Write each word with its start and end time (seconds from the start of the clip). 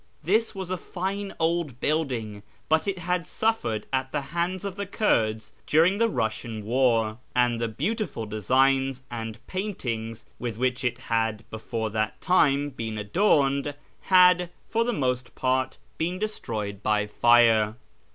This 0.23 0.55
was 0.55 0.71
a 0.71 0.77
fine 0.77 1.35
old 1.39 1.79
building, 1.79 2.41
but 2.67 2.87
it 2.87 2.97
had 2.97 3.27
suffered 3.27 3.85
at 3.93 4.11
the 4.11 4.21
hands 4.33 4.65
of 4.65 4.75
the 4.75 4.87
Kurds 4.87 5.53
during 5.67 5.99
the 5.99 6.09
Eussian 6.09 6.63
war, 6.63 7.19
and 7.35 7.61
the 7.61 7.67
beautiful 7.67 8.25
designs 8.25 9.03
and 9.11 9.37
paintings 9.45 10.25
with 10.39 10.57
which 10.57 10.83
it 10.83 10.97
had 10.97 11.47
before 11.51 11.91
that 11.91 12.19
time 12.19 12.71
been 12.71 12.97
adorned 12.97 13.75
had 14.09 14.49
for 14.67 14.83
the 14.83 14.91
most 14.91 15.35
part 15.35 15.77
been 15.99 16.17
destroyed 16.17 16.81
by 16.81 17.05
fire. 17.05 17.75